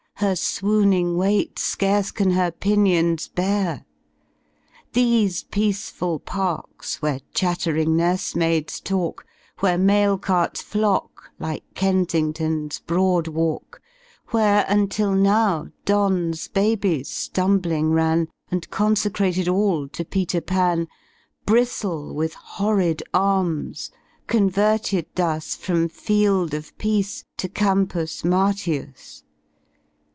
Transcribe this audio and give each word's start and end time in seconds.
Her 0.15 0.35
swooning 0.35 1.17
weight 1.17 1.57
scarce 1.57 2.11
can 2.11 2.29
her 2.33 2.51
pinions 2.51 3.27
bear. 3.27 3.85
These 4.93 5.41
peaceful 5.45 6.19
Parks, 6.19 7.01
where 7.01 7.21
chattering 7.33 7.97
nursemaids 7.97 8.79
talk^ 8.81 9.21
Where 9.61 9.79
mail 9.79 10.19
carts 10.19 10.61
fiock, 10.61 11.09
like 11.39 11.63
Kensington^ 11.73 12.71
s 12.71 12.77
Broad 12.77 13.29
Walk, 13.29 13.81
Where, 14.27 14.63
until 14.69 15.13
now, 15.15 15.69
Dons* 15.85 16.47
babies 16.49 17.27
tumbling 17.33 17.91
ran. 17.91 18.27
And 18.51 18.69
consecrated 18.69 19.47
all 19.47 19.87
to 19.87 20.05
Peter 20.05 20.39
Pan— 20.39 20.87
Bristle 21.47 22.13
with 22.13 22.35
horrid 22.35 23.01
arms, 23.11 23.89
converted 24.27 25.07
thus 25.15 25.55
From 25.55 25.89
field 25.89 26.53
of 26.53 26.77
Peace 26.77 27.23
to 27.37 27.49
Campus 27.49 28.23
Martius. 28.23 29.23